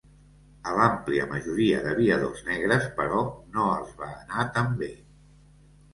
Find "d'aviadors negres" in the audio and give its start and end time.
1.83-2.89